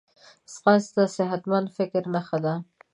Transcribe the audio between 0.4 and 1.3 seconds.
ځغاسته د